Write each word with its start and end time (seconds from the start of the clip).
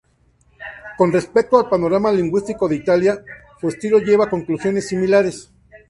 Con 0.97 1.13
respecto 1.13 1.59
al 1.59 1.69
panorama 1.69 2.11
lingüístico 2.11 2.67
de 2.67 2.75
Italia, 2.77 3.23
su 3.59 3.67
estudio 3.67 3.99
lleva 3.99 4.25
a 4.25 4.29
conclusiones 4.31 4.87
similares. 4.87 5.51